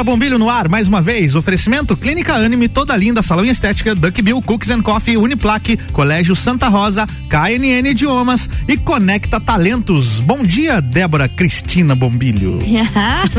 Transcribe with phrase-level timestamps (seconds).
[0.00, 1.34] Débora Bombilho no ar, mais uma vez.
[1.34, 6.68] Oferecimento Clínica Anime, toda linda, salão estética, Duck Bill, Cookies and Coffee, Uniplaque, Colégio Santa
[6.68, 10.18] Rosa, KNN Idiomas e Conecta Talentos.
[10.20, 12.60] Bom dia, Débora Cristina Bombilho.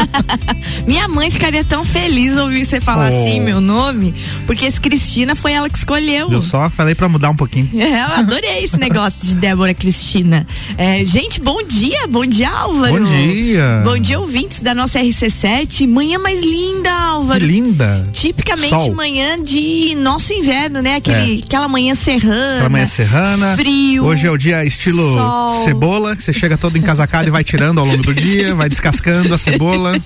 [0.85, 3.19] Minha mãe ficaria tão feliz ouvir você falar oh.
[3.21, 4.13] assim meu nome,
[4.45, 6.31] porque esse Cristina foi ela que escolheu.
[6.31, 7.69] Eu só falei para mudar um pouquinho.
[7.81, 10.45] É, eu adorei esse negócio de Débora Cristina.
[10.77, 12.99] É, gente, bom dia, bom dia, Álvaro.
[12.99, 13.81] Bom dia.
[13.83, 15.87] Bom dia, ouvintes da nossa RC7.
[15.87, 17.39] Manhã mais linda, Álvaro.
[17.39, 18.09] Que linda.
[18.11, 18.93] Tipicamente Sol.
[18.93, 20.95] manhã de nosso inverno, né?
[20.95, 21.43] Aquele, é.
[21.45, 22.55] Aquela manhã serrana.
[22.55, 23.55] Aquela manhã serrana.
[23.55, 24.05] Frio.
[24.05, 25.63] Hoje é o dia estilo sol.
[25.63, 29.33] cebola, que você chega todo encasacado e vai tirando ao longo do dia, vai descascando
[29.33, 29.97] a cebola.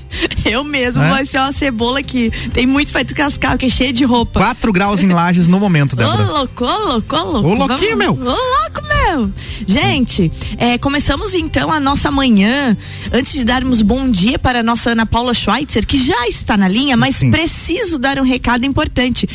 [0.46, 1.10] Eu mesmo, é?
[1.10, 4.40] vai ser uma cebola que tem muito pra descascar, que é cheia de roupa.
[4.40, 6.24] 4 graus em lajes no momento, Débora.
[6.24, 7.50] Ô, louco, ô, louco, ô, louco.
[7.50, 8.12] Ô, louquinho, meu.
[8.12, 9.34] Ô, louco, meu.
[9.66, 12.78] Gente, é, começamos então a nossa manhã,
[13.12, 16.68] antes de darmos bom dia para a nossa Ana Paula Schweitzer, que já está na
[16.68, 17.32] linha, mas Sim.
[17.32, 19.28] preciso dar um recado importante.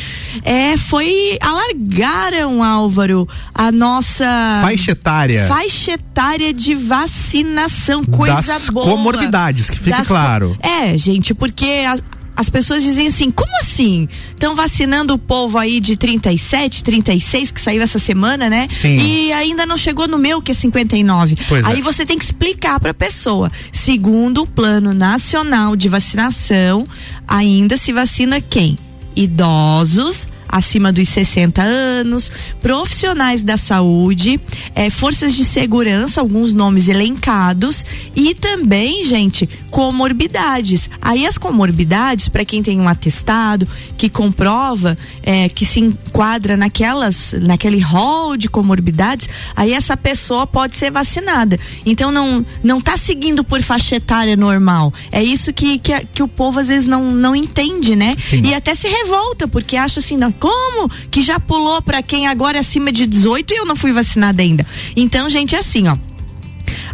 [0.43, 4.59] É, foi, alargaram, Álvaro, a nossa...
[4.61, 5.47] Faixa etária.
[5.47, 8.85] Faixa etária de vacinação, coisa das boa.
[8.85, 10.57] comorbidades, que fique das claro.
[10.61, 11.83] É, gente, porque...
[11.87, 14.09] A, as pessoas dizem assim: como assim?
[14.29, 18.67] Estão vacinando o povo aí de 37, 36, que saiu essa semana, né?
[18.69, 18.97] Sim.
[18.97, 21.37] E ainda não chegou no meu, que é 59.
[21.47, 21.81] Pois aí é.
[21.81, 23.51] você tem que explicar para a pessoa.
[23.71, 26.85] Segundo o Plano Nacional de Vacinação,
[27.27, 28.77] ainda se vacina quem?
[29.15, 34.39] Idosos acima dos 60 anos, profissionais da saúde,
[34.75, 37.85] é, forças de segurança, alguns nomes elencados,
[38.15, 40.89] e também, gente, comorbidades.
[41.01, 47.33] Aí as comorbidades, para quem tem um atestado que comprova é, que se enquadra naquelas,
[47.39, 51.59] naquele rol de comorbidades, aí essa pessoa pode ser vacinada.
[51.85, 54.93] Então não não está seguindo por faixa etária normal.
[55.11, 58.15] É isso que, que, que o povo às vezes não, não entende, né?
[58.19, 58.41] Sim.
[58.43, 62.57] E até se revolta, porque acha assim, não, como que já pulou para quem agora
[62.57, 64.65] é acima de 18 e eu não fui vacinada ainda?
[64.95, 66.10] Então, gente, é assim, ó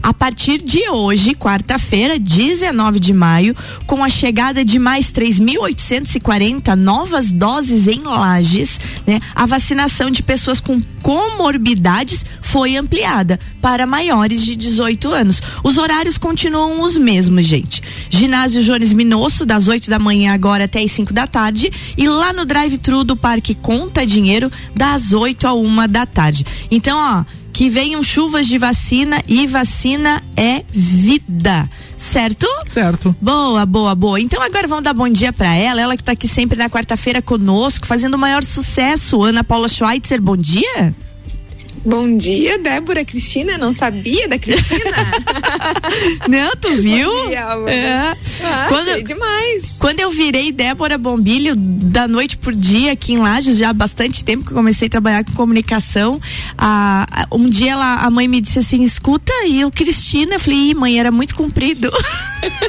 [0.01, 3.55] a partir de hoje, quarta-feira, 19 de maio,
[3.85, 10.59] com a chegada de mais 3.840 novas doses em lajes, né, a vacinação de pessoas
[10.59, 15.41] com comorbidades foi ampliada para maiores de 18 anos.
[15.63, 17.81] Os horários continuam os mesmos, gente.
[18.09, 22.33] Ginásio Jones Minosso, das 8 da manhã agora até as 5 da tarde, e lá
[22.33, 26.45] no drive-thru do Parque Conta Dinheiro, das 8 a 1 da tarde.
[26.69, 27.23] Então, ó,
[27.57, 31.67] que venham chuvas de vacina e vacina é vida.
[31.95, 32.45] Certo?
[32.67, 33.15] Certo.
[33.19, 34.21] Boa, boa, boa.
[34.21, 37.19] Então agora vamos dar bom dia para ela, ela que tá aqui sempre na quarta-feira
[37.19, 39.23] conosco, fazendo o maior sucesso.
[39.23, 40.93] Ana Paula Schweitzer, bom dia.
[41.85, 43.57] Bom dia, Débora Cristina.
[43.57, 44.91] Não sabia da Cristina?
[46.27, 47.09] Não, tu viu?
[47.09, 47.39] Bom dia,
[47.71, 48.17] é.
[48.43, 49.77] ah, quando, demais.
[49.79, 54.23] Quando eu virei Débora Bombilho, da noite por dia aqui em Lages, já há bastante
[54.23, 56.19] tempo que eu comecei a trabalhar com comunicação,
[56.57, 60.73] ah, um dia ela, a mãe me disse assim: escuta, e eu, Cristina, eu falei,
[60.73, 61.91] mãe, era muito comprido.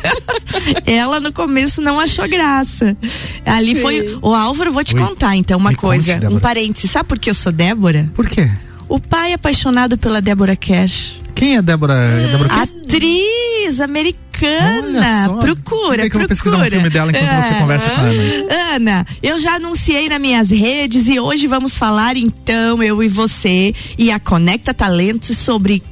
[0.86, 2.97] ela no começo não achou graça.
[3.44, 3.82] Ali Sim.
[3.82, 4.18] foi.
[4.22, 5.00] O Álvaro, vou te Oi.
[5.00, 6.91] contar então uma me coisa, conte, um parênteses.
[6.91, 8.10] Sabe por que eu sou Débora?
[8.14, 8.48] Por quê?
[8.88, 11.16] O pai é apaixonado pela Débora Cash.
[11.34, 11.94] Quem é Débora?
[11.94, 15.28] É Débora Atriz americana.
[15.41, 16.06] Procura, que procura.
[16.06, 17.43] Eu vou pesquisar um filme dela enquanto é.
[17.43, 18.75] você conversa com a Ana.
[18.75, 23.75] Ana, eu já anunciei nas minhas redes e hoje vamos falar então, eu e você
[23.98, 25.82] e a Conecta Talentos sobre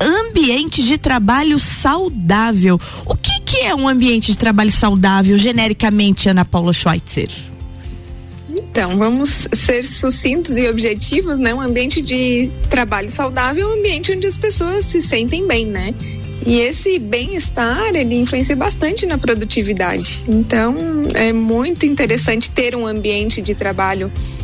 [0.00, 2.80] ambiente de trabalho saudável.
[3.04, 7.28] O que, que é um ambiente de trabalho saudável, genericamente, Ana Paula Schweitzer?
[8.58, 11.54] Então, vamos ser sucintos e objetivos, né?
[11.54, 15.94] Um ambiente de trabalho saudável é um ambiente onde as pessoas se sentem bem, né?
[16.46, 20.22] E esse bem-estar, ele influencia bastante na produtividade.
[20.26, 20.76] Então,
[21.14, 24.37] é muito interessante ter um ambiente de trabalho saudável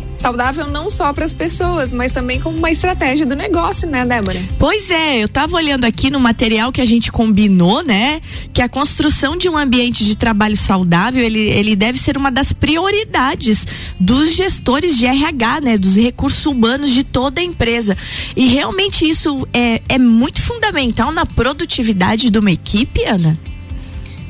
[0.70, 4.41] não só para as pessoas, mas também como uma estratégia do negócio, né, Débora?
[4.58, 8.20] Pois é, eu estava olhando aqui no material que a gente combinou, né,
[8.52, 12.52] que a construção de um ambiente de trabalho saudável, ele, ele deve ser uma das
[12.52, 13.66] prioridades
[13.99, 17.96] dos gestores de RH, né, dos recursos humanos de toda a empresa.
[18.37, 23.38] E realmente isso é, é muito fundamental na produtividade de uma equipe, Ana?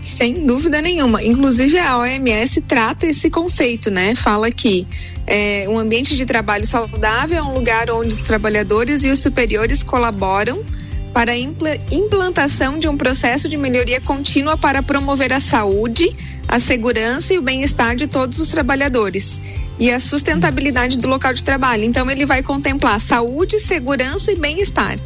[0.04, 1.24] Sem dúvida nenhuma.
[1.24, 4.14] Inclusive a OMS trata esse conceito, né?
[4.14, 4.86] Fala que
[5.26, 9.82] é, um ambiente de trabalho saudável é um lugar onde os trabalhadores e os superiores
[9.82, 10.62] colaboram
[11.14, 16.14] para a implantação de um processo de melhoria contínua para promover a saúde,
[16.46, 19.40] a segurança e o bem-estar de todos os trabalhadores
[19.78, 21.84] e a sustentabilidade do local de trabalho.
[21.84, 24.98] Então ele vai contemplar saúde, segurança e bem-estar.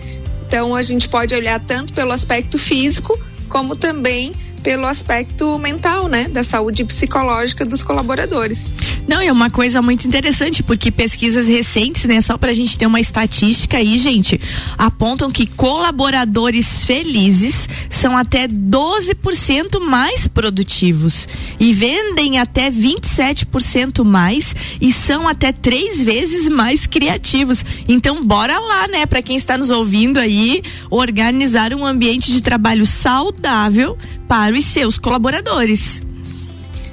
[0.49, 3.17] Então a gente pode olhar tanto pelo aspecto físico
[3.49, 8.75] como também pelo aspecto mental, né, da saúde psicológica dos colaboradores.
[9.07, 13.01] Não, é uma coisa muito interessante, porque pesquisas recentes, né, só pra gente ter uma
[13.01, 14.41] estatística aí, gente,
[14.77, 21.27] apontam que colaboradores felizes são até 12% mais produtivos
[21.59, 27.65] e vendem até 27% mais e são até três vezes mais criativos.
[27.89, 32.87] Então, bora lá, né, para quem está nos ouvindo aí, organizar um ambiente de trabalho
[32.87, 33.97] saudável
[34.29, 36.03] para os seus colaboradores.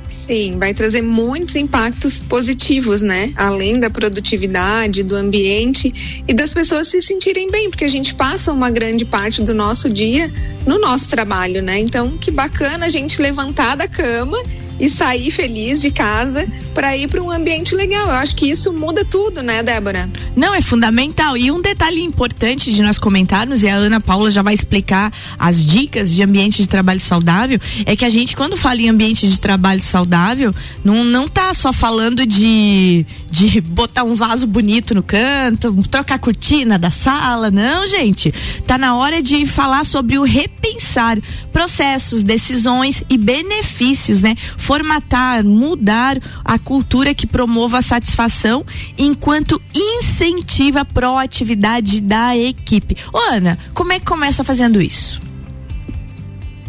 [0.08, 3.34] Sim, vai trazer muitos impactos positivos, né?
[3.36, 8.54] Além da produtividade, do ambiente e das pessoas se sentirem bem, porque a gente passa
[8.54, 10.32] uma grande parte do nosso dia
[10.66, 11.80] no nosso trabalho, né?
[11.80, 14.42] Então, que bacana a gente levantar da cama
[14.80, 18.08] e sair feliz de casa para ir para um ambiente legal.
[18.08, 20.10] Eu acho que isso muda tudo, né, Débora?
[20.36, 21.38] Não, é fundamental.
[21.38, 25.66] E um detalhe importante de nós comentarmos, e a Ana Paula já vai explicar as
[25.66, 29.40] dicas de ambiente de trabalho saudável, é que a gente, quando fala em ambiente de
[29.40, 35.76] trabalho saudável, não, não tá só falando de, de botar um vaso bonito no canto,
[35.90, 38.34] trocar a cortina da sala, não, gente.
[38.68, 41.18] Tá na hora de falar sobre o repensar
[41.52, 44.36] processos, decisões e benefícios, né?
[44.66, 48.66] Formatar, mudar a cultura que promova a satisfação
[48.98, 52.98] enquanto incentiva a proatividade da equipe.
[53.14, 55.25] Ô, Ana, como é que começa fazendo isso?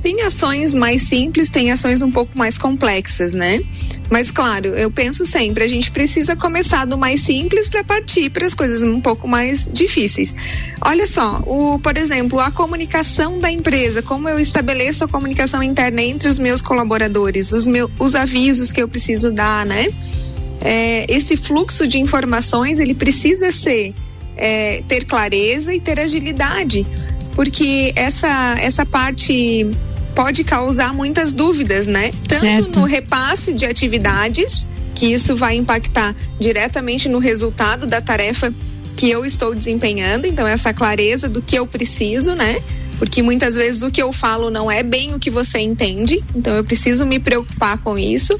[0.06, 3.60] Tem ações mais simples, tem ações um pouco mais complexas, né?
[4.08, 8.46] Mas claro, eu penso sempre, a gente precisa começar do mais simples para partir para
[8.46, 10.32] as coisas um pouco mais difíceis.
[10.80, 16.00] Olha só, o, por exemplo, a comunicação da empresa, como eu estabeleço a comunicação interna
[16.02, 19.88] entre os meus colaboradores, os meus os avisos que eu preciso dar, né?
[20.60, 23.92] É, esse fluxo de informações ele precisa ser
[24.36, 26.86] é, ter clareza e ter agilidade,
[27.34, 29.68] porque essa essa parte
[30.16, 32.10] pode causar muitas dúvidas, né?
[32.26, 32.80] Tanto certo.
[32.80, 38.52] no repasse de atividades, que isso vai impactar diretamente no resultado da tarefa
[38.96, 42.58] que eu estou desempenhando, então essa clareza do que eu preciso, né?
[42.98, 46.54] Porque muitas vezes o que eu falo não é bem o que você entende, então
[46.54, 48.34] eu preciso me preocupar com isso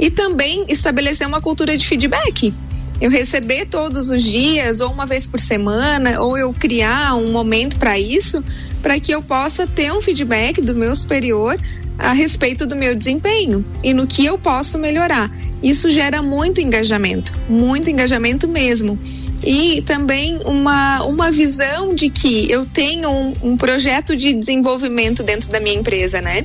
[0.00, 2.52] e também estabelecer uma cultura de feedback
[3.00, 7.78] eu receber todos os dias, ou uma vez por semana, ou eu criar um momento
[7.78, 8.44] para isso,
[8.82, 11.56] para que eu possa ter um feedback do meu superior
[11.98, 15.30] a respeito do meu desempenho e no que eu posso melhorar.
[15.62, 18.98] Isso gera muito engajamento, muito engajamento mesmo
[19.42, 25.50] e também uma, uma visão de que eu tenho um, um, projeto de desenvolvimento dentro
[25.50, 26.44] da minha empresa, né?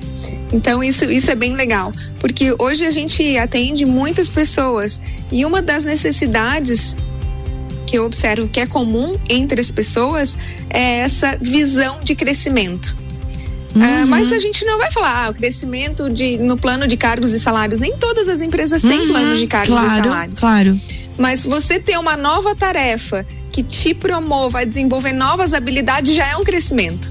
[0.52, 5.02] Então isso, isso é bem legal, porque hoje a gente atende muitas pessoas
[5.32, 6.96] e uma das necessidades
[7.96, 10.38] que eu observo que é comum entre as pessoas
[10.70, 12.94] é essa visão de crescimento.
[13.74, 14.04] Ah, uhum.
[14.04, 17.32] Uh, mas a gente não vai falar ah, o crescimento de, no plano de cargos
[17.32, 17.80] e salários.
[17.80, 20.40] Nem todas as empresas têm uhum, planos de cargos claro, e salários.
[20.40, 20.82] Claro.
[21.18, 26.36] Mas você ter uma nova tarefa que te promova a desenvolver novas habilidades já é
[26.36, 27.10] um crescimento.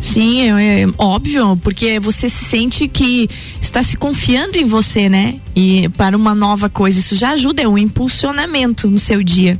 [0.00, 3.28] Sim, é, é, óbvio, porque você se sente que
[3.60, 5.40] está se confiando em você, né?
[5.56, 9.58] E para uma nova coisa, isso já ajuda, é um impulsionamento no seu dia.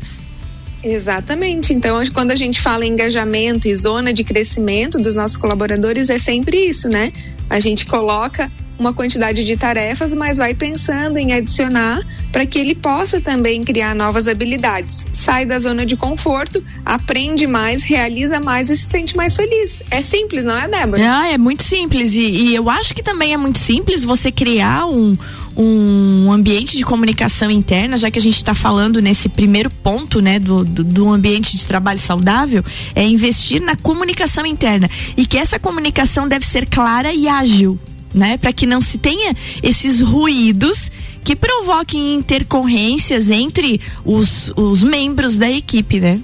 [0.82, 1.74] Exatamente.
[1.74, 6.18] Então, quando a gente fala em engajamento e zona de crescimento dos nossos colaboradores, é
[6.18, 7.12] sempre isso, né?
[7.48, 8.50] A gente coloca
[8.80, 12.00] uma quantidade de tarefas, mas vai pensando em adicionar
[12.32, 15.06] para que ele possa também criar novas habilidades.
[15.12, 19.82] Sai da zona de conforto, aprende mais, realiza mais e se sente mais feliz.
[19.90, 21.02] É simples, não é, Débora?
[21.04, 22.14] Ah, é muito simples.
[22.14, 25.14] E, e eu acho que também é muito simples você criar um,
[25.54, 30.38] um ambiente de comunicação interna, já que a gente está falando nesse primeiro ponto, né,
[30.38, 32.64] do, do, do, ambiente de trabalho saudável,
[32.94, 34.88] é investir na comunicação interna
[35.18, 37.78] e que essa comunicação deve ser clara e ágil
[38.14, 38.36] né?
[38.36, 40.90] Para que não se tenha esses ruídos
[41.22, 46.20] que provoquem intercorrências entre os, os membros da equipe, né?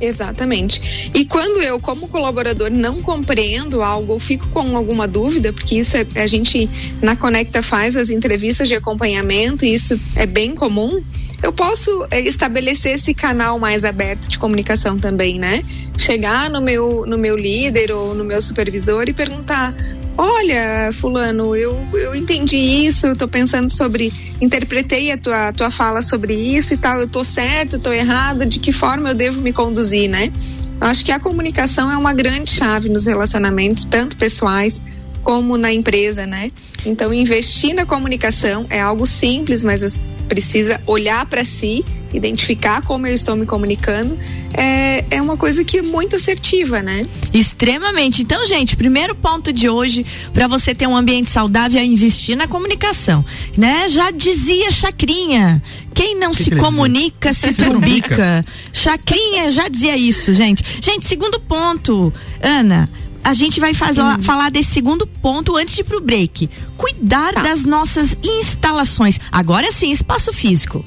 [0.00, 1.10] Exatamente.
[1.12, 5.96] E quando eu, como colaborador, não compreendo algo ou fico com alguma dúvida, porque isso
[5.96, 6.70] é, a gente
[7.02, 11.02] na Conecta faz as entrevistas de acompanhamento e isso é bem comum,
[11.42, 15.62] eu posso é, estabelecer esse canal mais aberto de comunicação também, né?
[15.96, 19.74] Chegar no meu, no meu líder ou no meu supervisor e perguntar:
[20.18, 26.02] olha, fulano, eu, eu entendi isso, eu tô pensando sobre, interpretei a tua, tua fala
[26.02, 29.40] sobre isso e tal, eu tô certo, eu tô errada, de que forma eu devo
[29.40, 30.32] me conduzir, né?
[30.80, 34.82] Eu acho que a comunicação é uma grande chave nos relacionamentos, tanto pessoais
[35.22, 36.50] como na empresa, né?
[36.84, 43.14] Então, investir na comunicação é algo simples, mas precisa olhar para si, identificar como eu
[43.14, 44.16] estou me comunicando,
[44.54, 47.06] é, é uma coisa que é muito assertiva, né?
[47.32, 48.22] Extremamente.
[48.22, 52.46] Então, gente, primeiro ponto de hoje, para você ter um ambiente saudável, é investir na
[52.46, 53.24] comunicação,
[53.56, 53.88] né?
[53.88, 55.62] Já dizia Chacrinha,
[55.94, 58.44] quem não que se que comunica se trumbica.
[58.72, 60.64] Chacrinha já dizia isso, gente.
[60.80, 62.88] Gente, segundo ponto, Ana,
[63.22, 64.22] a gente vai fazer, uhum.
[64.22, 66.48] falar desse segundo ponto antes de ir pro break.
[66.76, 67.42] Cuidar tá.
[67.42, 69.18] das nossas instalações.
[69.30, 70.84] Agora sim, espaço físico.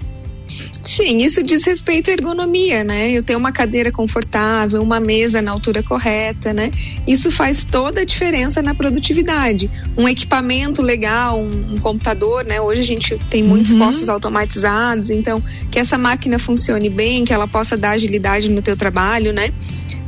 [0.84, 3.12] Sim, isso diz respeito à ergonomia, né?
[3.12, 6.72] Eu tenho uma cadeira confortável, uma mesa na altura correta, né?
[7.08, 9.70] Isso faz toda a diferença na produtividade.
[9.96, 12.60] Um equipamento legal, um, um computador, né?
[12.60, 13.80] Hoje a gente tem muitos uhum.
[13.80, 18.76] postos automatizados, então que essa máquina funcione bem, que ela possa dar agilidade no teu
[18.76, 19.52] trabalho, né?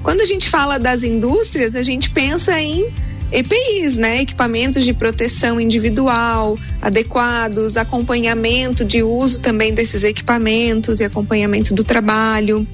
[0.04, 2.92] Quando a gente fala das indústrias, a gente pensa em
[3.32, 4.22] EPIs, né?
[4.22, 12.68] Equipamentos de proteção individual adequados, acompanhamento de uso também desses equipamentos e acompanhamento do trabalho.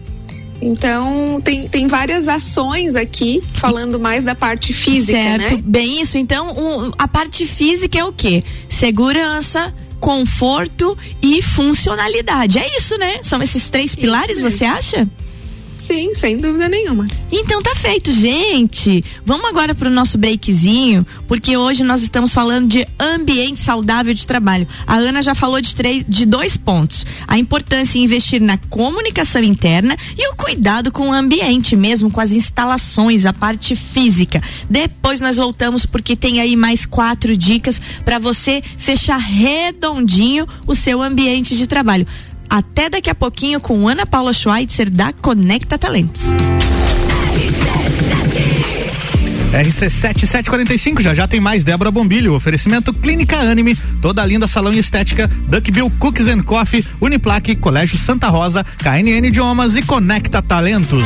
[0.61, 5.55] Então, tem, tem várias ações aqui, falando mais da parte física, certo.
[5.55, 5.63] né?
[5.63, 6.17] Bem isso.
[6.17, 8.43] Então, um, a parte física é o quê?
[8.67, 12.59] Segurança, conforto e funcionalidade.
[12.59, 13.19] É isso, né?
[13.23, 15.07] São esses três pilares, você acha?
[15.79, 17.07] Sim, sem dúvida nenhuma.
[17.31, 19.01] Então tá feito, gente.
[19.25, 24.67] Vamos agora pro nosso breakzinho, porque hoje nós estamos falando de ambiente saudável de trabalho.
[24.85, 29.41] A Ana já falou de três, de dois pontos: a importância em investir na comunicação
[29.41, 34.43] interna e o cuidado com o ambiente, mesmo com as instalações, a parte física.
[34.69, 41.01] Depois nós voltamos porque tem aí mais quatro dicas para você fechar redondinho o seu
[41.01, 42.05] ambiente de trabalho.
[42.49, 46.23] Até daqui a pouquinho com Ana Paula Schweitzer da Conecta Talentos.
[49.53, 52.33] RC7745, já já tem mais Débora Bombilho.
[52.33, 58.27] Oferecimento Clínica Anime, toda linda salão e estética, Duckbill Cookies and Coffee, Uniplaque, Colégio Santa
[58.27, 61.05] Rosa, KNN Idiomas e Conecta Talentos.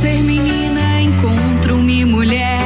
[0.00, 2.60] Ser menina, encontro-me mulher.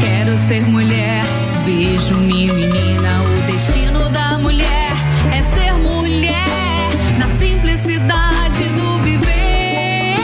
[0.00, 1.22] Quero ser mulher,
[1.64, 3.22] vejo-me menina.
[3.22, 4.92] O destino da mulher
[5.32, 10.16] é ser mulher, na simplicidade do viver.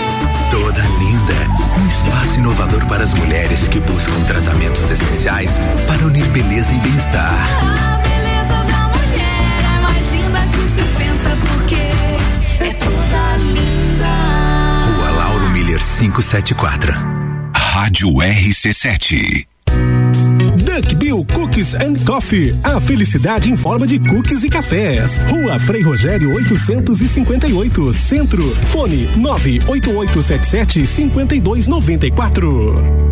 [0.51, 6.73] Toda linda, um espaço inovador para as mulheres que buscam tratamentos essenciais para unir beleza
[6.75, 7.33] e bem-estar.
[7.63, 8.82] A beleza da
[16.03, 16.93] 574.
[17.55, 19.47] Rádio RC7.
[20.57, 22.53] Duck Bill Cookies and Coffee.
[22.65, 25.21] A felicidade em forma de cookies e cafés.
[25.29, 28.43] Rua Frei Rogério 858, Centro.
[28.67, 33.12] Fone 98877 5294.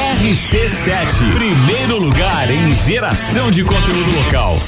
[0.21, 4.61] RC7, primeiro lugar em geração de conteúdo local.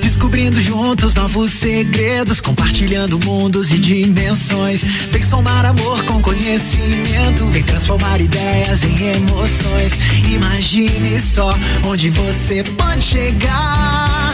[0.00, 4.84] Descobrindo juntos novos segredos, compartilhando mundos e dimensões.
[5.10, 9.92] Vem somar amor com conhecimento, vem transformar ideias em emoções.
[10.32, 11.52] Imagine só
[11.84, 14.32] onde você pode chegar.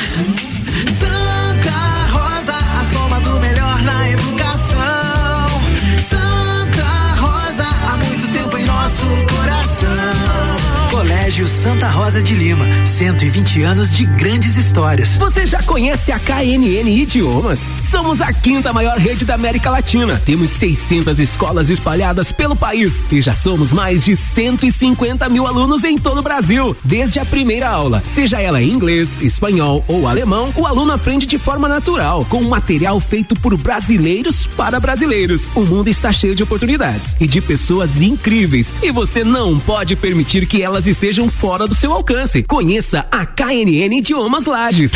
[11.35, 15.17] Colégio Santa Rosa de Lima, 120 anos de grandes histórias.
[15.17, 17.61] Você já conhece a KNN Idiomas?
[17.91, 20.17] Somos a quinta maior rede da América Latina.
[20.25, 25.99] Temos 600 escolas espalhadas pelo país e já somos mais de 150 mil alunos em
[25.99, 26.77] todo o Brasil.
[26.85, 31.37] Desde a primeira aula, seja ela em inglês, espanhol ou alemão, o aluno aprende de
[31.37, 35.51] forma natural, com material feito por brasileiros para brasileiros.
[35.57, 40.47] O mundo está cheio de oportunidades e de pessoas incríveis e você não pode permitir
[40.47, 42.43] que elas estejam fora do seu alcance.
[42.43, 44.93] Conheça a KNN Idiomas Lages.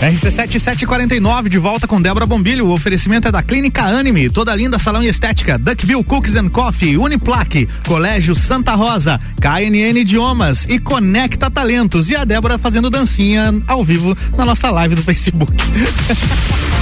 [0.00, 2.66] RC7749 de volta com Débora Bombilho.
[2.66, 6.96] O oferecimento é da Clínica Anime, toda linda salão e estética, Duckville Cookies and Coffee,
[6.96, 12.08] Uniplaque, Colégio Santa Rosa, KNN Idiomas e Conecta Talentos.
[12.08, 15.52] E a Débora fazendo dancinha ao vivo na nossa live do Facebook.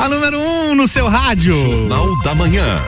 [0.00, 1.54] A número 1 um no seu rádio.
[1.54, 2.78] Jornal da Manhã.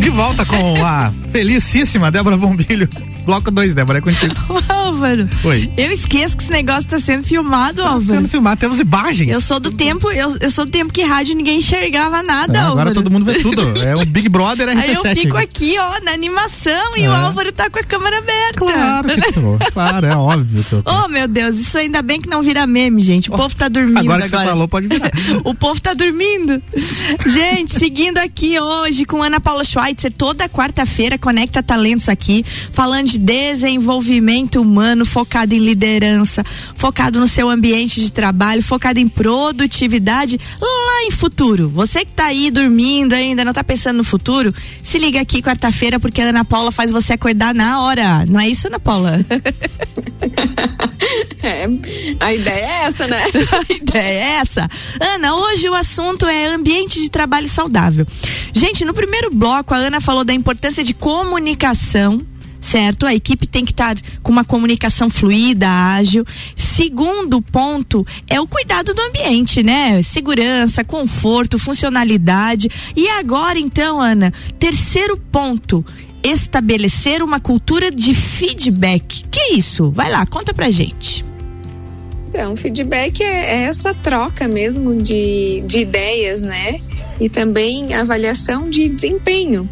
[0.00, 2.88] De volta com a felicíssima Débora Bombilho.
[3.26, 4.34] Bloco 2, Débora, é contigo.
[4.68, 5.28] Álvaro.
[5.44, 5.70] Oi.
[5.76, 8.06] Eu esqueço que esse negócio tá sendo filmado, Tá Álvaro.
[8.16, 9.30] sendo filmado, temos imagens.
[9.32, 12.60] Eu sou do tempo, eu, eu sou do tempo que rádio ninguém enxergava nada, É,
[12.62, 12.80] Álvaro.
[12.80, 13.62] agora todo mundo vê tudo.
[13.82, 14.78] É um Big Brother RC7.
[14.78, 17.08] Aí eu fico aqui, ó, na animação e É.
[17.08, 18.54] o Álvaro tá com a câmera aberta.
[18.58, 19.56] Claro que tô.
[19.76, 20.90] Claro, é óbvio que eu tô.
[21.04, 23.30] Oh, meu Deus, isso ainda bem que não vira meme, gente.
[23.30, 24.30] O povo tá dormindo Agora agora.
[24.30, 25.10] que você falou, pode virar.
[25.44, 26.62] o povo tá dormindo.
[27.26, 33.15] Gente, seguindo aqui hoje com Ana Paula Schweitzer, toda quarta-feira Conecta Talentos aqui, falando de
[33.18, 36.44] desenvolvimento humano, focado em liderança,
[36.74, 41.68] focado no seu ambiente de trabalho, focado em produtividade lá em futuro.
[41.68, 45.98] Você que tá aí dormindo ainda, não tá pensando no futuro, se liga aqui quarta-feira
[46.00, 48.24] porque a Ana Paula faz você acordar na hora.
[48.26, 49.20] Não é isso, Ana Paula?
[51.42, 51.68] É,
[52.18, 53.22] a ideia é essa, né?
[53.22, 54.68] A ideia é essa.
[55.00, 58.06] Ana, hoje o assunto é ambiente de trabalho saudável.
[58.52, 62.26] Gente, no primeiro bloco a Ana falou da importância de comunicação.
[62.66, 63.06] Certo?
[63.06, 63.94] A equipe tem que estar
[64.24, 66.24] com uma comunicação fluida, ágil.
[66.56, 70.02] Segundo ponto é o cuidado do ambiente, né?
[70.02, 72.68] Segurança, conforto, funcionalidade.
[72.96, 75.86] E agora, então, Ana, terceiro ponto:
[76.24, 79.24] estabelecer uma cultura de feedback.
[79.30, 79.92] Que isso?
[79.92, 81.24] Vai lá, conta pra gente.
[82.28, 86.80] Então, feedback é, é essa troca mesmo de, de ideias, né?
[87.20, 89.70] E também avaliação de desempenho.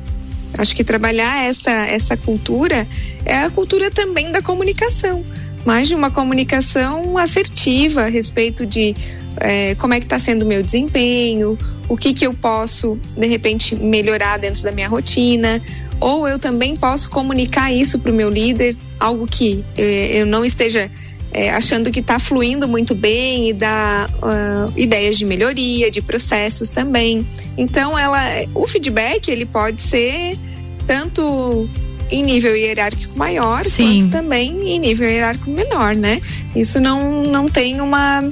[0.56, 2.87] Acho que trabalhar essa, essa cultura
[3.25, 5.25] é a cultura também da comunicação,
[5.64, 8.95] mais de uma comunicação assertiva a respeito de
[9.40, 13.26] eh, como é que está sendo o meu desempenho, o que, que eu posso, de
[13.26, 15.60] repente, melhorar dentro da minha rotina,
[16.00, 20.45] ou eu também posso comunicar isso para o meu líder, algo que eh, eu não
[20.45, 20.90] esteja
[21.34, 26.70] é, achando que está fluindo muito bem e dá ah, ideias de melhoria, de processos
[26.70, 27.26] também.
[27.58, 28.20] Então, ela,
[28.54, 30.38] o feedback ele pode ser
[30.86, 31.68] tanto
[32.10, 34.02] em nível hierárquico maior, Sim.
[34.02, 36.20] quanto também em nível hierárquico menor, né?
[36.54, 38.23] Isso não, não tem uma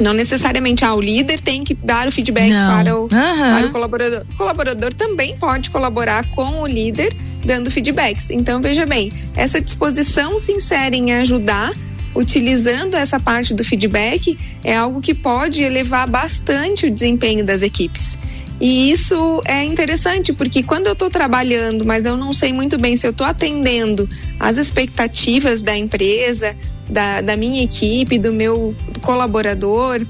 [0.00, 2.74] não necessariamente ah, o líder tem que dar o feedback Não.
[2.74, 3.58] para o, Aham.
[3.58, 4.24] para o colaborador.
[4.32, 8.30] O colaborador também pode colaborar com o líder dando feedbacks.
[8.30, 11.72] Então, veja bem, essa disposição sincera em ajudar,
[12.14, 18.18] utilizando essa parte do feedback, é algo que pode elevar bastante o desempenho das equipes.
[18.60, 22.94] E isso é interessante, porque quando eu estou trabalhando, mas eu não sei muito bem
[22.94, 24.06] se eu estou atendendo
[24.38, 26.54] às expectativas da empresa,
[26.86, 30.04] da, da minha equipe, do meu colaborador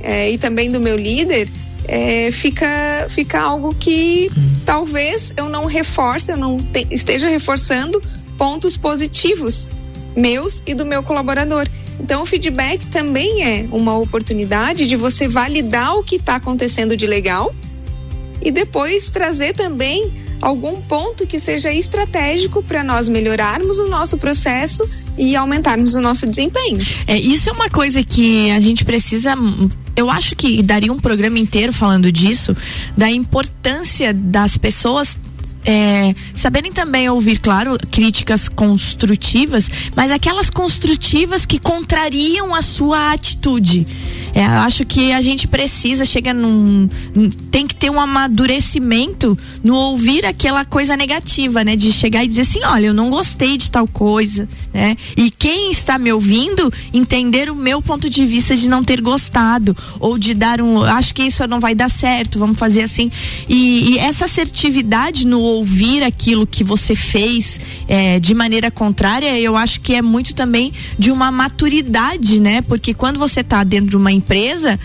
[0.00, 1.50] eh, e também do meu líder,
[1.86, 4.30] eh, fica, fica algo que
[4.64, 8.00] talvez eu não reforce, eu não te- esteja reforçando
[8.38, 9.68] pontos positivos
[10.16, 11.68] meus e do meu colaborador.
[11.98, 17.06] Então, o feedback também é uma oportunidade de você validar o que está acontecendo de
[17.06, 17.54] legal
[18.42, 24.88] e depois trazer também algum ponto que seja estratégico para nós melhorarmos o nosso processo
[25.18, 26.78] e aumentarmos o nosso desempenho.
[27.06, 29.34] É, isso é uma coisa que a gente precisa.
[29.94, 32.56] Eu acho que daria um programa inteiro falando disso,
[32.96, 35.18] da importância das pessoas.
[35.64, 43.86] É, saberem também ouvir, claro, críticas construtivas, mas aquelas construtivas que contrariam a sua atitude.
[44.34, 46.88] É, eu acho que a gente precisa, chega num.
[47.14, 51.76] num- tem que ter um amadurecimento no ouvir aquela coisa negativa, né?
[51.76, 54.96] De chegar e dizer assim, olha, eu não gostei de tal coisa, né?
[55.16, 59.76] E quem está me ouvindo entender o meu ponto de vista de não ter gostado
[59.98, 63.10] ou de dar um, acho que isso não vai dar certo, vamos fazer assim.
[63.48, 69.56] E, e essa assertividade no ouvir aquilo que você fez é, de maneira contrária, eu
[69.56, 72.62] acho que é muito também de uma maturidade, né?
[72.62, 74.78] Porque quando você está dentro de uma empresa,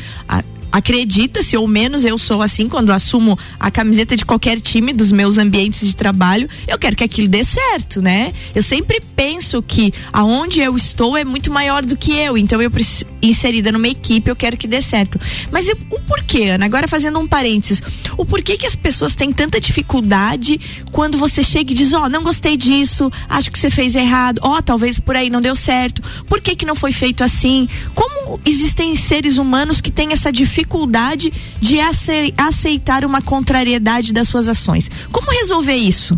[0.72, 5.38] acredita-se, ou menos eu sou assim, quando assumo a camiseta de qualquer time dos meus
[5.38, 8.34] ambientes de trabalho, eu quero que aquilo dê certo, né?
[8.54, 12.70] Eu sempre penso que aonde eu estou é muito maior do que eu, então eu
[12.70, 15.20] preciso inserida numa equipe, eu quero que dê certo.
[15.52, 16.66] Mas eu- o porquê, Ana?
[16.66, 17.82] Agora fazendo um parênteses,
[18.18, 20.60] o porquê que as pessoas têm tanta dificuldade
[20.92, 24.62] quando você chega e diz, ó, não gostei disso, acho que você fez errado, ó,
[24.62, 27.68] talvez por aí não deu certo, por que que não foi feito assim?
[27.94, 34.48] Como existem seres humanos que têm essa dificuldade de ace- aceitar uma contrariedade das suas
[34.50, 34.90] ações?
[35.12, 36.18] Como resolver isso?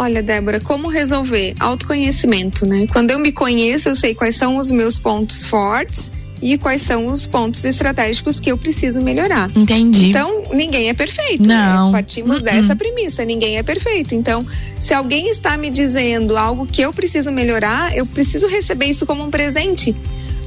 [0.00, 1.54] Olha, Débora, como resolver?
[1.60, 2.86] Autoconhecimento, né?
[2.90, 6.10] Quando eu me conheço, eu sei quais são os meus pontos fortes
[6.40, 9.50] e quais são os pontos estratégicos que eu preciso melhorar.
[9.54, 10.06] Entendi.
[10.06, 11.46] Então, ninguém é perfeito.
[11.46, 11.88] Não.
[11.88, 11.92] Né?
[11.92, 12.42] Partimos Uh-uh.
[12.42, 14.14] dessa premissa, ninguém é perfeito.
[14.14, 14.42] Então,
[14.78, 19.22] se alguém está me dizendo algo que eu preciso melhorar, eu preciso receber isso como
[19.22, 19.94] um presente.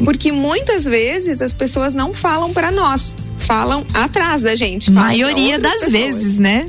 [0.04, 4.90] Porque muitas vezes as pessoas não falam para nós, falam atrás da gente.
[4.90, 5.92] Maioria das pessoas.
[5.92, 6.66] vezes, né?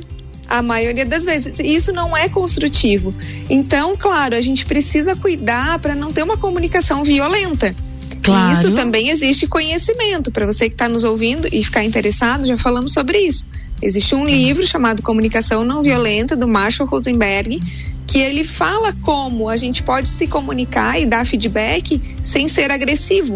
[0.57, 1.59] A maioria das vezes.
[1.59, 3.13] Isso não é construtivo.
[3.49, 7.75] Então, claro, a gente precisa cuidar para não ter uma comunicação violenta.
[8.23, 8.49] Claro.
[8.49, 10.31] E isso também existe conhecimento.
[10.31, 13.45] Para você que está nos ouvindo e ficar interessado, já falamos sobre isso.
[13.81, 17.61] Existe um livro chamado Comunicação Não Violenta, do Marshall Rosenberg,
[18.07, 23.35] que ele fala como a gente pode se comunicar e dar feedback sem ser agressivo.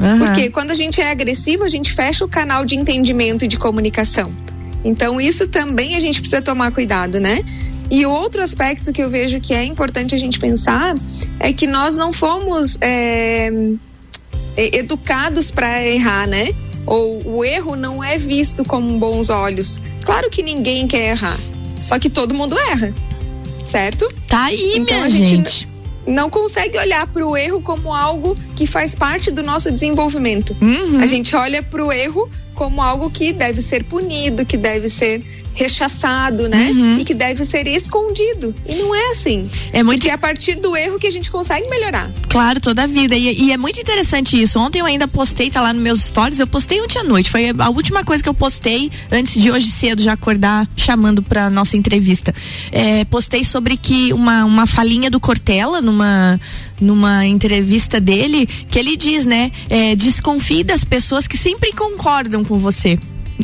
[0.00, 0.18] Aham.
[0.18, 3.58] Porque quando a gente é agressivo, a gente fecha o canal de entendimento e de
[3.58, 4.32] comunicação.
[4.84, 7.40] Então, isso também a gente precisa tomar cuidado, né?
[7.90, 10.94] E outro aspecto que eu vejo que é importante a gente pensar
[11.38, 13.50] é que nós não fomos é,
[14.56, 16.52] educados para errar, né?
[16.86, 19.80] Ou o erro não é visto com bons olhos.
[20.04, 21.38] Claro que ninguém quer errar,
[21.80, 22.92] só que todo mundo erra,
[23.66, 24.08] certo?
[24.26, 25.68] Tá aí, Então, minha a gente gente.
[26.06, 30.56] não consegue olhar para o erro como algo que faz parte do nosso desenvolvimento.
[30.60, 30.98] Uhum.
[30.98, 32.28] A gente olha para o erro
[32.62, 35.20] como algo que deve ser punido, que deve ser
[35.52, 36.70] rechaçado, né?
[36.70, 36.98] Uhum.
[37.00, 38.54] E que deve ser escondido.
[38.64, 39.50] E não é assim.
[39.72, 42.08] É muito Porque é a partir do erro que a gente consegue melhorar.
[42.28, 43.16] Claro, toda a vida.
[43.16, 44.60] E, e é muito interessante isso.
[44.60, 47.28] Ontem eu ainda postei, tá lá nos meus stories, eu postei ontem à noite.
[47.28, 51.50] Foi a última coisa que eu postei antes de hoje cedo já acordar chamando pra
[51.50, 52.32] nossa entrevista.
[52.70, 56.40] É, postei sobre que uma, uma falinha do Cortella numa
[56.82, 59.50] numa entrevista dele, que ele diz, né?
[59.70, 62.98] É, desconfie das pessoas que sempre concordam com você.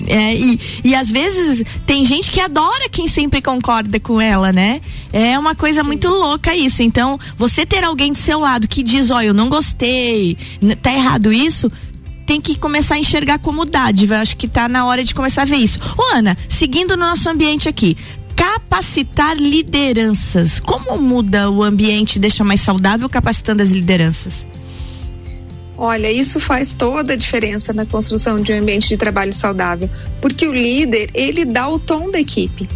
[0.07, 4.81] É, e, e às vezes tem gente que adora quem sempre concorda com ela, né?
[5.13, 6.83] É uma coisa muito louca isso.
[6.83, 10.37] Então, você ter alguém do seu lado que diz, ó, eu não gostei,
[10.83, 11.71] tá errado isso,
[12.27, 14.19] tem que começar a enxergar como dádiva.
[14.19, 15.81] Acho que tá na hora de começar a ver isso.
[15.97, 17.97] Ô, Ana, seguindo no nosso ambiente aqui.
[18.39, 20.61] Capacitar lideranças.
[20.61, 24.47] Como muda o ambiente deixa mais saudável capacitando as lideranças?
[25.77, 30.47] Olha, isso faz toda a diferença na construção de um ambiente de trabalho saudável, porque
[30.47, 32.69] o líder, ele dá o tom da equipe.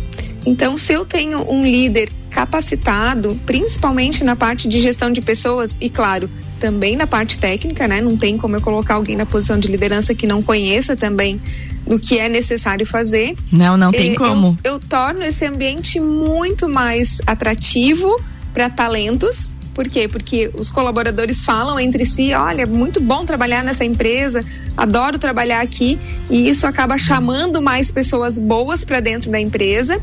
[0.45, 5.89] Então, se eu tenho um líder capacitado, principalmente na parte de gestão de pessoas e
[5.89, 8.01] claro, também na parte técnica, né?
[8.01, 11.41] Não tem como eu colocar alguém na posição de liderança que não conheça também
[11.87, 13.37] do que é necessário fazer.
[13.51, 14.59] Não, não tem Eh, como.
[14.63, 18.21] Eu, eu torno esse ambiente muito mais atrativo
[18.53, 19.57] para talentos.
[19.75, 20.07] Por quê?
[20.07, 24.45] Porque os colaboradores falam entre si: olha, é muito bom trabalhar nessa empresa,
[24.77, 30.01] adoro trabalhar aqui, e isso acaba chamando mais pessoas boas para dentro da empresa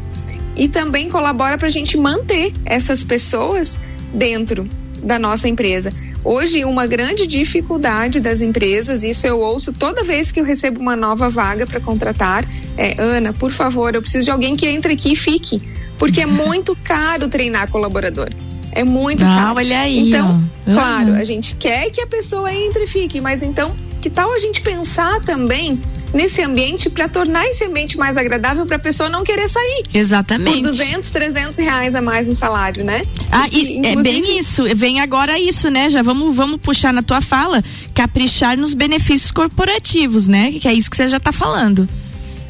[0.55, 3.79] e também colabora para a gente manter essas pessoas
[4.13, 4.67] dentro
[5.03, 5.93] da nossa empresa.
[6.23, 10.95] Hoje, uma grande dificuldade das empresas, isso eu ouço toda vez que eu recebo uma
[10.95, 12.45] nova vaga para contratar,
[12.77, 15.61] é Ana, por favor, eu preciso de alguém que entre aqui e fique,
[15.97, 18.29] porque é muito caro treinar colaborador.
[18.71, 19.57] É muito Ah, caro.
[19.57, 20.73] olha aí, Então, ó.
[20.73, 24.37] claro, a gente quer que a pessoa entre e fique, mas então, que tal a
[24.39, 25.81] gente pensar também
[26.13, 29.83] nesse ambiente para tornar esse ambiente mais agradável para a pessoa não querer sair?
[29.93, 30.61] Exatamente.
[30.61, 33.05] Por 200, 300 reais a mais no salário, né?
[33.31, 34.63] Ah, Porque, e é bem isso.
[34.75, 35.89] Vem agora isso, né?
[35.89, 40.51] Já vamos, vamos puxar na tua fala, caprichar nos benefícios corporativos, né?
[40.51, 41.87] Que é isso que você já tá falando.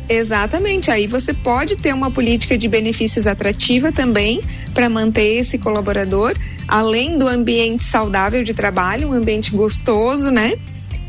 [0.09, 0.89] Exatamente.
[0.89, 4.41] Aí você pode ter uma política de benefícios atrativa também
[4.73, 6.35] para manter esse colaborador,
[6.67, 10.53] além do ambiente saudável de trabalho, um ambiente gostoso, né?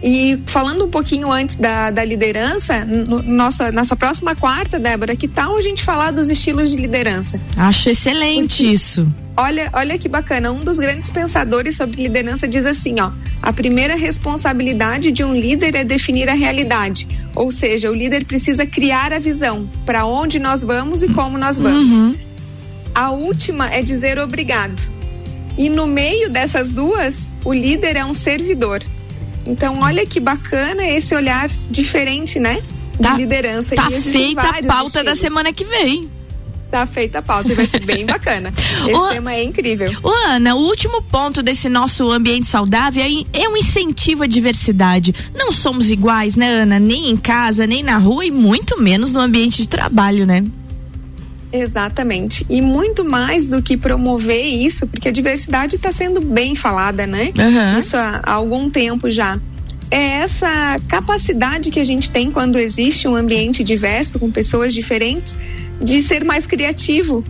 [0.03, 5.29] E falando um pouquinho antes da, da liderança, no- nossa, nossa próxima quarta, Débora, que
[5.29, 7.39] tal a gente falar dos estilos de liderança?
[7.57, 9.07] Acho excelente isso.
[9.37, 10.51] Olha, olha que bacana.
[10.53, 13.11] Um dos grandes pensadores sobre liderança diz assim, ó:
[13.43, 17.07] a primeira responsabilidade de um líder é definir a realidade.
[17.35, 21.59] Ou seja, o líder precisa criar a visão para onde nós vamos e como nós
[21.59, 21.93] vamos.
[21.93, 22.17] Uhum.
[22.95, 24.81] A última é dizer obrigado.
[25.57, 28.81] E no meio dessas duas, o líder é um servidor.
[29.51, 32.63] Então, olha que bacana esse olhar diferente, né?
[33.03, 33.75] Tá- de liderança.
[33.75, 35.19] Tá feita a pauta da estilos.
[35.19, 36.09] semana que vem.
[36.71, 38.53] Tá feita a pauta e vai ser bem bacana.
[38.87, 39.91] Esse Ô- tema é incrível.
[40.05, 45.13] Ô, Ana, o último ponto desse nosso ambiente saudável é, é um incentivo à diversidade.
[45.35, 46.79] Não somos iguais, né, Ana?
[46.79, 50.45] Nem em casa, nem na rua e muito menos no ambiente de trabalho, né?
[51.53, 52.47] Exatamente.
[52.49, 57.33] E muito mais do que promover isso, porque a diversidade está sendo bem falada, né?
[57.39, 57.79] Aham.
[57.79, 59.39] Isso há, há algum tempo já.
[59.91, 65.37] É essa capacidade que a gente tem quando existe um ambiente diverso, com pessoas diferentes,
[65.81, 67.25] de ser mais criativo,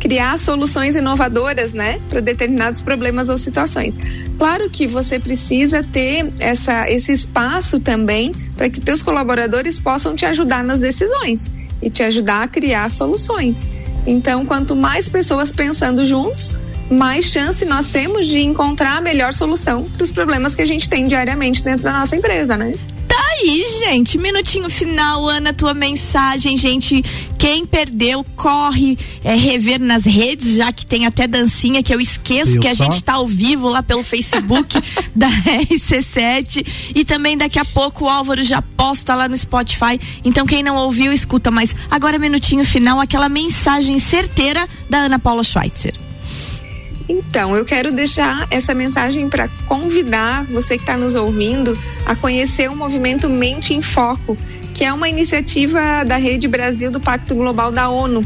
[0.00, 3.96] criar soluções inovadoras, né, para determinados problemas ou situações.
[4.36, 10.26] Claro que você precisa ter essa, esse espaço também para que teus colaboradores possam te
[10.26, 11.48] ajudar nas decisões
[11.82, 13.68] e te ajudar a criar soluções.
[14.06, 16.56] Então, quanto mais pessoas pensando juntos,
[16.90, 20.88] mais chance nós temos de encontrar a melhor solução para os problemas que a gente
[20.88, 22.72] tem diariamente dentro da nossa empresa, né?
[23.22, 24.16] Aí, gente.
[24.16, 27.02] Minutinho final, Ana, tua mensagem, gente.
[27.38, 32.52] Quem perdeu, corre é, rever nas redes, já que tem até dancinha que eu esqueço
[32.52, 32.84] Viu que a só?
[32.84, 34.80] gente tá ao vivo lá pelo Facebook
[35.14, 36.66] da RC7.
[36.94, 39.98] E também daqui a pouco o Álvaro já posta lá no Spotify.
[40.24, 41.50] Então quem não ouviu, escuta.
[41.50, 45.94] Mas agora, minutinho final, aquela mensagem certeira da Ana Paula Schweitzer.
[47.10, 52.70] Então, eu quero deixar essa mensagem para convidar você que está nos ouvindo a conhecer
[52.70, 54.38] o movimento Mente em Foco,
[54.72, 58.24] que é uma iniciativa da Rede Brasil do Pacto Global da ONU.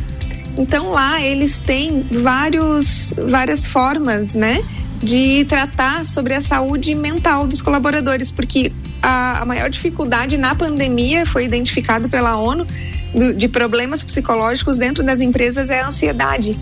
[0.58, 4.62] Então, lá eles têm vários, várias formas, né,
[5.02, 8.70] de tratar sobre a saúde mental dos colaboradores, porque
[9.02, 12.66] a, a maior dificuldade na pandemia foi identificado pela ONU
[13.14, 16.54] do- de problemas psicológicos dentro das empresas é a ansiedade.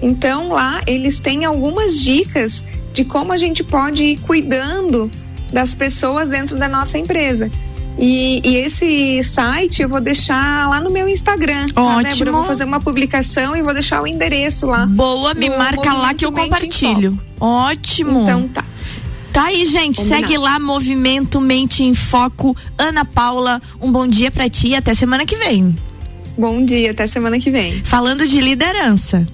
[0.00, 5.10] Então lá eles têm algumas dicas de como a gente pode ir cuidando
[5.52, 7.50] das pessoas dentro da nossa empresa.
[7.98, 11.68] E, e esse site eu vou deixar lá no meu Instagram.
[11.68, 12.02] Tá, Ótimo.
[12.04, 12.30] Débora?
[12.30, 14.86] Eu vou fazer uma publicação e vou deixar o endereço lá.
[14.86, 17.18] Boa, me marca lá que eu compartilho.
[17.40, 18.22] Ótimo.
[18.22, 18.64] Então tá.
[19.32, 19.96] Tá aí, gente.
[19.96, 20.22] Combinado.
[20.22, 22.56] Segue lá, Movimento Mente em Foco.
[22.76, 25.76] Ana Paula, um bom dia pra ti e até semana que vem.
[26.36, 27.82] Bom dia, até semana que vem.
[27.84, 29.26] Falando de liderança.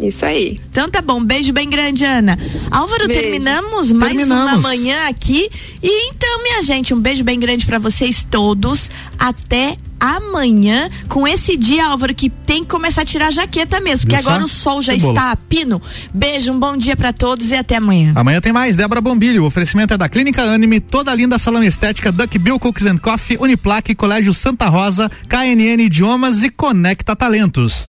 [0.00, 0.58] Isso aí.
[0.70, 2.38] Então tá bom, beijo bem grande, Ana.
[2.70, 3.20] Álvaro, Beijo.
[3.22, 4.62] terminamos mais uma Terminamos.
[4.62, 5.50] manhã aqui.
[5.82, 8.90] E então, minha gente, um beijo bem grande pra vocês todos.
[9.18, 14.06] Até amanhã, com esse dia, Álvaro, que tem que começar a tirar a jaqueta mesmo,
[14.08, 15.12] porque agora o sol já Cebola.
[15.12, 15.80] está a pino.
[16.14, 18.12] Beijo, um bom dia pra todos e até amanhã.
[18.16, 19.42] Amanhã tem mais, Débora Bombilho.
[19.42, 23.36] O oferecimento é da Clínica Anime, toda linda salão estética, Duck Bill Cookies and Coffee,
[23.38, 27.78] Uniplaque, Colégio Santa Rosa, KNN Idiomas e Conecta Talentos.